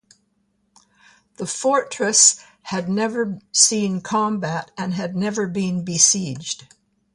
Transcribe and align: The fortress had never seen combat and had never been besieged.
The 1.37 1.45
fortress 1.45 2.37
had 2.63 2.89
never 2.89 3.37
seen 3.51 4.01
combat 4.01 4.71
and 4.75 4.95
had 4.95 5.15
never 5.15 5.45
been 5.47 5.85
besieged. 5.85 6.73